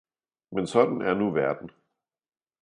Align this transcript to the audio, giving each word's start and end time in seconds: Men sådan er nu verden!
Men 0.51 0.67
sådan 0.67 1.01
er 1.01 1.13
nu 1.13 1.31
verden! 1.31 1.71